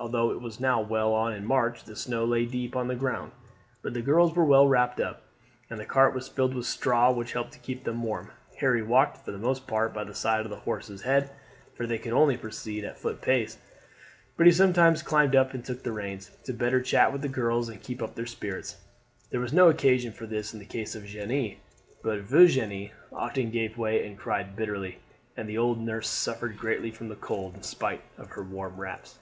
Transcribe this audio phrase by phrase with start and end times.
[0.00, 3.32] Although it was now well on in March the snow lay deep on the ground;
[3.82, 5.24] but the girls were well wrapped up,
[5.68, 8.30] and the cart was filled with straw, which helped to keep them warm.
[8.60, 11.30] Harry walked for the most part by the side of the horse's head,
[11.74, 13.58] for they could only proceed at foot pace;
[14.36, 17.28] but he sometimes climbed up and took the reins, the better to chat with the
[17.28, 18.76] girls and keep up their spirits.
[19.30, 21.56] There was no occasion for this in the case of Jeanne,
[22.04, 25.00] but Virginie often gave way and cried bitterly,
[25.36, 29.18] and the old nurse suffered greatly from the cold in spite of her warm wraps.